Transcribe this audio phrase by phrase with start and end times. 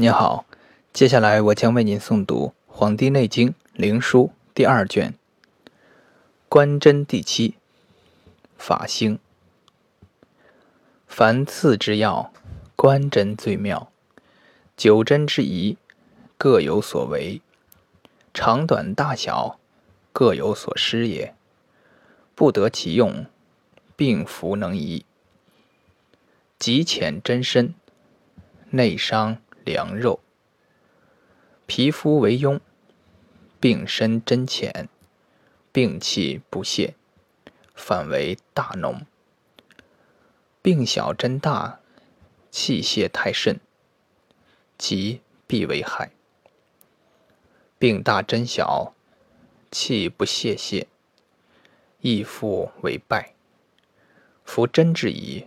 [0.00, 0.46] 您好，
[0.94, 5.12] 接下来我将为您诵读《黄帝内经·灵枢》第二卷
[6.48, 7.50] 《观针第七》
[8.56, 9.18] 法兴。
[11.06, 12.32] 凡刺之要，
[12.76, 13.92] 观针最妙。
[14.74, 15.76] 九针之宜，
[16.38, 17.42] 各有所为，
[18.32, 19.58] 长短大小，
[20.14, 21.34] 各有所失也。
[22.34, 23.26] 不得其用，
[23.96, 25.04] 病符能移。
[26.58, 27.74] 极浅针深，
[28.70, 29.36] 内伤。
[29.64, 30.20] 凉肉，
[31.66, 32.60] 皮肤为痈，
[33.60, 34.88] 病深针浅，
[35.72, 36.94] 病气不泄，
[37.74, 39.02] 反为大脓；
[40.62, 41.80] 病小针大，
[42.50, 43.60] 气泄太甚，
[44.78, 46.10] 即必为害；
[47.78, 48.94] 病大针小，
[49.70, 50.88] 气不泄泄，
[52.00, 53.34] 亦复为败。
[54.44, 55.46] 夫针之宜，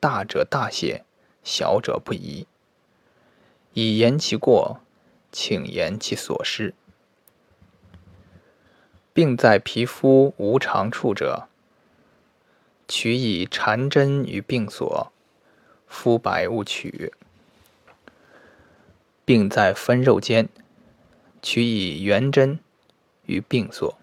[0.00, 1.04] 大者大泄，
[1.44, 2.46] 小者不宜。
[3.72, 4.80] 以言其过，
[5.30, 6.74] 请言其所失。
[9.12, 11.48] 病在皮肤无常处者，
[12.88, 15.12] 取以缠针于病所，
[15.86, 17.12] 肤白勿取；
[19.24, 20.48] 病在分肉间，
[21.40, 22.58] 取以圆针
[23.26, 23.96] 于病所；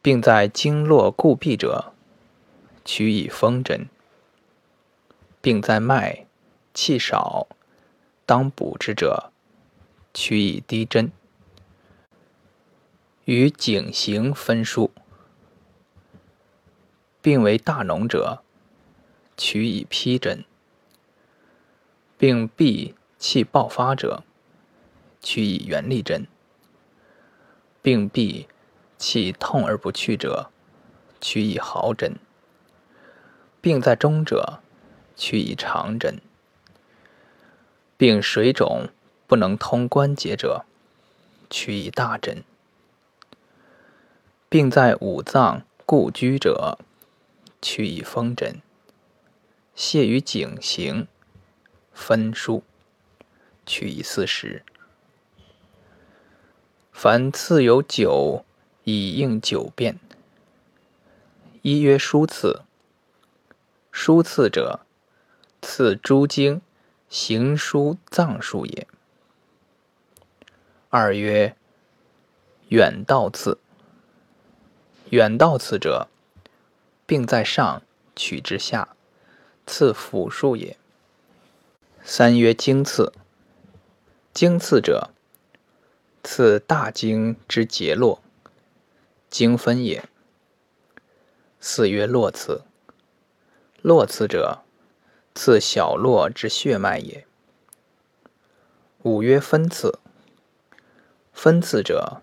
[0.00, 1.92] 病在经络固闭者，
[2.84, 3.86] 取以风针；
[5.40, 6.26] 病在脉。
[6.74, 7.46] 气少，
[8.24, 9.30] 当补之者，
[10.14, 11.10] 取以低针；
[13.24, 14.90] 与颈行分输。
[17.20, 18.42] 病为大脓者，
[19.36, 20.44] 取以披针；
[22.18, 24.24] 病闭气爆发者，
[25.20, 26.26] 取以圆利针；
[27.80, 28.48] 病闭
[28.98, 30.50] 气痛而不去者，
[31.20, 32.14] 取以毫针；
[33.60, 34.60] 病在中者，
[35.14, 36.20] 取以长针。
[38.02, 38.88] 病水肿
[39.28, 40.64] 不能通关节者，
[41.48, 42.42] 取以大针；
[44.48, 46.78] 病在五脏固居者，
[47.60, 48.56] 取以风针；
[49.76, 51.06] 泻于颈行
[51.92, 52.64] 分输，
[53.64, 54.64] 取以四时。
[56.90, 58.44] 凡刺有九，
[58.82, 60.00] 以应九变。
[61.60, 62.62] 一曰疏刺，
[63.92, 64.80] 疏刺者，
[65.60, 66.60] 刺诸经。
[67.12, 68.88] 行书脏数也。
[70.88, 71.54] 二曰
[72.68, 73.58] 远道刺。
[75.10, 76.08] 远道刺者，
[77.04, 77.82] 并在上，
[78.16, 78.96] 取之下，
[79.66, 80.78] 刺辅数也。
[82.02, 83.12] 三曰经刺。
[84.32, 85.10] 经刺者，
[86.24, 88.22] 刺大经之结络，
[89.28, 90.08] 经分也。
[91.60, 92.62] 四曰络刺。
[93.82, 94.62] 络刺者。
[95.34, 97.26] 刺小络之血脉也。
[99.02, 99.98] 五曰分刺。
[101.32, 102.22] 分刺者，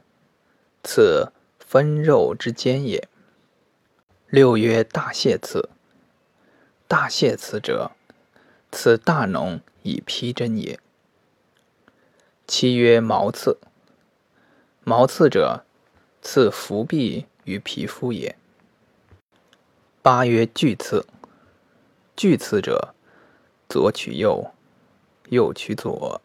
[0.84, 3.08] 刺分肉之间也。
[4.30, 5.70] 六曰大泄刺。
[6.88, 7.92] 大泄刺者，
[8.72, 10.80] 刺大脓以披针也。
[12.48, 13.58] 七曰毛刺。
[14.84, 15.66] 毛刺者，
[16.22, 18.38] 刺伏壁于皮肤也。
[20.02, 21.06] 八曰巨刺。
[22.16, 22.94] 巨刺者，
[23.70, 24.50] 左取右，
[25.30, 26.20] 右取左。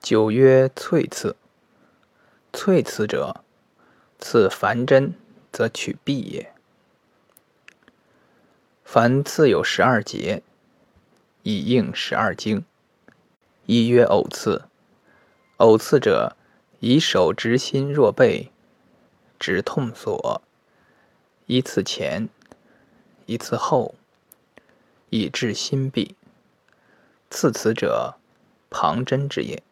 [0.00, 1.36] 九曰淬刺。
[2.50, 3.44] 淬刺者，
[4.18, 5.12] 刺凡针
[5.52, 6.54] 则取臂也。
[8.82, 10.42] 凡刺有十二节，
[11.42, 12.64] 以应十二经。
[13.66, 14.64] 一曰偶刺。
[15.58, 16.34] 偶刺者，
[16.80, 18.50] 以手执心若背，
[19.38, 20.40] 直痛所，
[21.44, 22.30] 一次前，
[23.26, 23.94] 一次后。
[25.10, 26.14] 以治心痹。
[27.30, 28.16] 刺此者，
[28.70, 29.62] 旁针之也。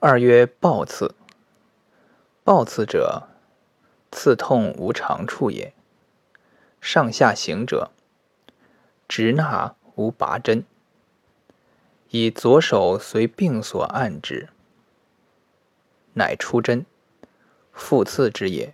[0.00, 1.14] 二曰暴刺。
[2.44, 3.28] 暴刺者，
[4.10, 5.74] 刺痛无常处也。
[6.80, 7.90] 上下行者，
[9.08, 10.64] 直纳无拔针，
[12.10, 14.48] 以左手随病所按之，
[16.14, 16.86] 乃出针，
[17.72, 18.72] 复刺之也。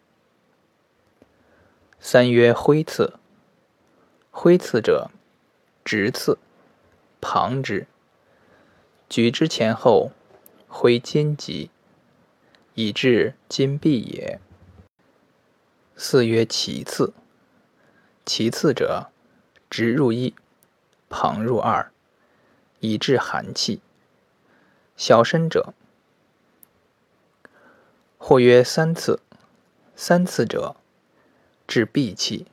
[1.99, 3.15] 三曰挥刺。
[4.37, 5.13] 挥刺者，
[5.85, 6.37] 直刺，
[7.21, 7.87] 旁之，
[9.09, 10.11] 举之前后，
[10.67, 11.71] 挥筋棘，
[12.75, 14.41] 以治筋痹也。
[15.97, 17.15] 四曰其刺。
[18.27, 19.13] 其刺者，
[19.71, 20.35] 直入一，
[21.09, 21.93] 旁入二，
[22.81, 23.81] 以治寒气。
[24.97, 25.73] 小身者，
[28.19, 29.21] 或曰三次。
[29.95, 30.75] 三次者，
[31.69, 32.49] 治闭气。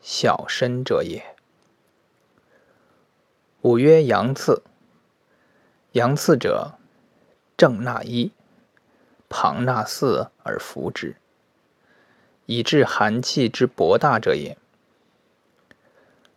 [0.00, 1.36] 小身者也。
[3.62, 4.62] 五曰阳刺。
[5.92, 6.78] 阳刺者，
[7.56, 8.30] 正纳一，
[9.28, 11.16] 旁纳四而服之，
[12.46, 14.56] 以治寒气之博大者也。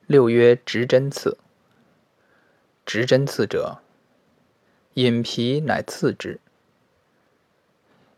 [0.08, 1.38] 六曰直针刺。
[2.86, 3.82] 直针刺者，
[4.96, 6.40] 引皮乃刺之，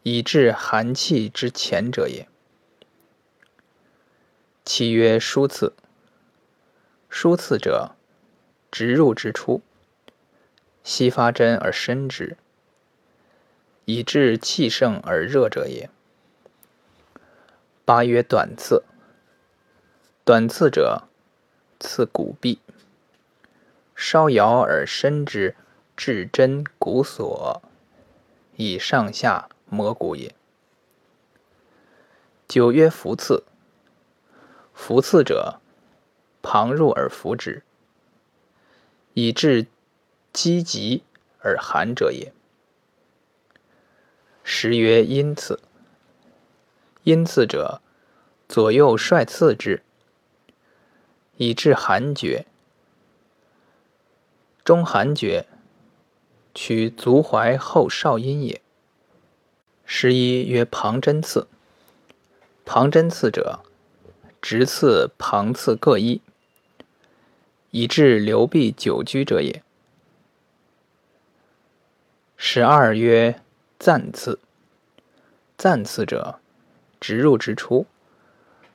[0.04, 2.28] 以治寒气之前者也。
[4.75, 5.74] 七曰疏刺。
[7.08, 7.92] 疏刺者，
[8.72, 9.62] 直入之出。
[10.84, 12.38] 悉发针而深之，
[13.86, 15.92] 以治气盛而热者也。
[17.86, 18.81] 八曰短刺。
[20.25, 21.04] 短刺者，
[21.80, 22.60] 刺骨壁，
[23.96, 25.56] 稍摇而深之，
[25.96, 27.62] 至针骨所，
[28.56, 30.34] 以上下磨骨也。
[32.48, 33.44] 九曰浮刺。
[34.74, 35.60] 服刺者，
[36.42, 37.64] 旁入而服之，
[39.14, 39.68] 以治。
[40.34, 41.04] 积极
[41.42, 42.34] 而寒者也。
[44.44, 45.60] 十曰阴刺。
[47.04, 47.81] 阴刺者，
[48.50, 49.84] 左右率刺之，
[51.38, 52.48] 以治寒厥。
[54.66, 55.46] 中寒厥，
[56.56, 58.60] 取足踝后少阴也。
[59.86, 61.48] 十一曰旁针刺。
[62.66, 63.60] 旁针刺者，
[64.44, 66.22] 直刺、旁刺各一，
[67.72, 69.63] 以治流闭久居者也。
[72.36, 73.40] 十二曰
[73.80, 74.38] 暂刺。
[75.56, 76.42] 暂刺者，
[77.00, 77.86] 直入之出，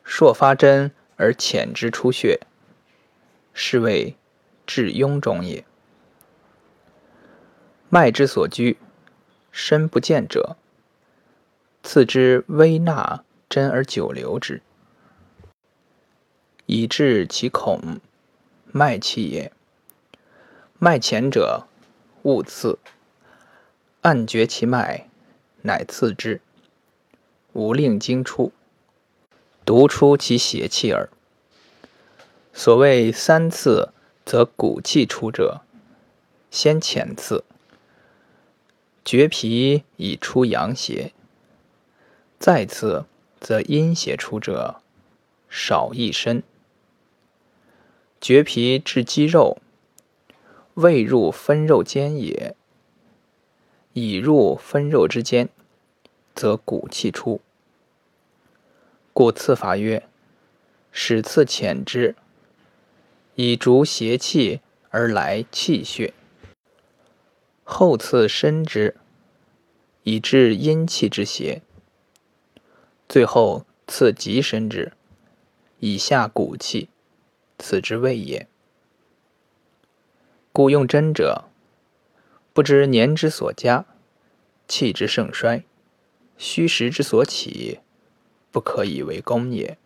[0.03, 2.41] 朔发针而浅之出血，
[3.53, 4.17] 是谓
[4.67, 5.67] 至庸中也。
[7.91, 8.79] 脉之所居，
[9.53, 10.57] 深不见者，
[11.83, 14.63] 刺之微纳针而久留之，
[16.71, 17.99] 以治其孔，
[18.67, 19.51] 脉气也。
[20.79, 21.67] 脉浅者，
[22.25, 22.79] 勿刺。
[24.03, 25.09] 按绝其脉，
[25.63, 26.43] 乃刺之，
[27.55, 28.53] 无令经出，
[29.65, 31.09] 独出其邪气耳。
[32.53, 33.95] 所谓三刺
[34.27, 35.63] 则骨气出者，
[36.51, 37.45] 先浅刺，
[39.03, 41.13] 绝皮以出阳邪；
[42.39, 43.07] 再刺
[43.41, 44.83] 则阴邪出者，
[45.49, 46.43] 少一身。
[48.21, 49.59] 绝皮至肌肉，
[50.75, 52.55] 未入分肉间也。
[53.95, 55.49] 已入分肉之间，
[56.35, 57.41] 则骨气出。
[59.13, 60.07] 故刺法曰：
[60.93, 62.15] 始刺浅之，
[63.35, 64.61] 以逐邪气
[64.91, 66.13] 而来气血；
[67.65, 68.97] 后刺深之，
[70.05, 71.63] 以治阴气之邪；
[73.09, 74.93] 最后刺极深之，
[75.81, 76.89] 以下骨气，
[77.59, 78.47] 此之谓也。
[80.53, 81.45] 故用针者。
[82.53, 83.85] 不知年之所加，
[84.67, 85.63] 气之盛衰，
[86.37, 87.79] 虚实之所起，
[88.51, 89.79] 不可以为功也。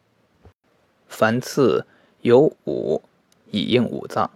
[1.06, 1.86] 凡刺
[2.22, 3.02] 有五，
[3.50, 4.30] 以应五脏。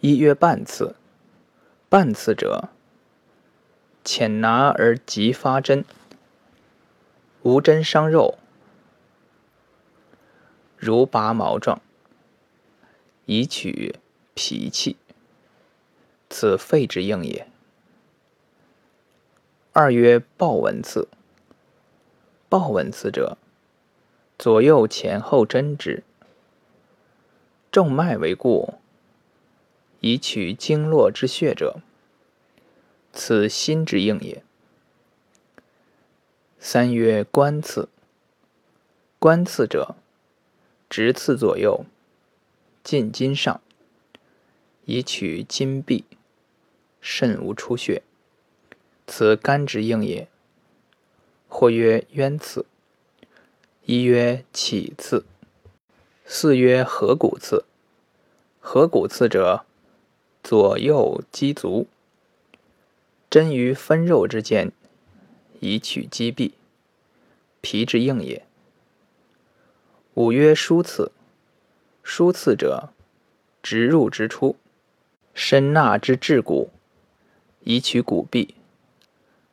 [0.00, 0.96] 一曰半刺。
[1.88, 2.68] 半刺者，
[4.04, 5.86] 浅拿而急发针，
[7.42, 8.36] 无针伤肉，
[10.78, 11.82] 如拔毛状，
[13.26, 13.96] 以取
[14.34, 14.96] 脾气。
[16.30, 17.48] 此肺之应也。
[19.72, 21.08] 二曰豹纹刺。
[22.48, 23.36] 豹纹刺者，
[24.38, 26.02] 左右前后针之，
[27.70, 28.74] 众脉为故，
[30.00, 31.80] 以取经络之血者，
[33.12, 34.42] 此心之应也。
[36.58, 37.88] 三曰关刺。
[39.18, 39.96] 关刺者，
[40.90, 41.84] 直刺左右，
[42.82, 43.60] 进筋上，
[44.86, 46.04] 以取筋壁。
[47.00, 48.02] 肾无出血，
[49.06, 50.28] 此肝之应也。
[51.46, 52.66] 或曰渊刺，
[53.84, 55.24] 一曰起刺，
[56.24, 57.64] 四曰合谷刺。
[58.58, 59.64] 合谷刺者，
[60.42, 61.86] 左右击足，
[63.30, 64.72] 针于分肉之间，
[65.60, 66.54] 以取肌壁，
[67.60, 68.44] 皮之应也。
[70.18, 71.12] 五曰疏刺，
[72.02, 72.88] 疏刺者，
[73.62, 74.56] 直入直出，
[75.32, 76.72] 深纳之至骨。
[77.62, 78.56] 以取骨壁，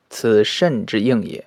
[0.10, 1.46] 此肾之应也。